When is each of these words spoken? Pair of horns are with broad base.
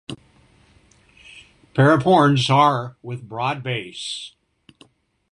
Pair 1.75 1.93
of 1.93 2.01
horns 2.01 2.49
are 2.49 2.97
with 3.03 3.29
broad 3.29 3.61
base. 3.61 4.33